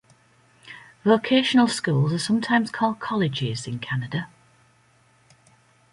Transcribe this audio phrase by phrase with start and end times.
[1.03, 4.29] Vocational schools are sometimes called "colleges" in Canada.